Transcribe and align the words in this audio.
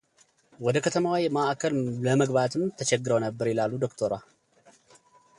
ወደ 0.65 0.77
ከተማዋ 0.85 1.15
ማዕከል 1.35 1.73
ለመግባትም 2.05 2.63
ተቸግረው 2.77 3.19
ነበር 3.25 3.47
ይላሉ 3.51 3.71
ዶክተሯ። 3.85 4.11